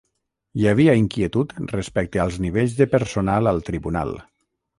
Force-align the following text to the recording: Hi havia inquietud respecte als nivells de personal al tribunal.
Hi 0.61 0.63
havia 0.69 0.95
inquietud 1.01 1.53
respecte 1.75 2.23
als 2.25 2.41
nivells 2.47 2.75
de 2.81 2.89
personal 2.95 3.53
al 3.53 3.63
tribunal. 3.71 4.17